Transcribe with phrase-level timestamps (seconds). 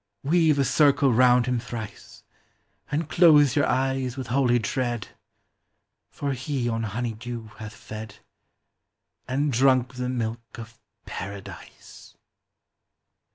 [0.23, 2.23] Weave a circle round him thrice,
[2.89, 5.09] And close your eyes with holy dread,
[6.09, 8.15] For he on honey de w hath fed,
[9.27, 12.15] And drunk the milk of Paradise.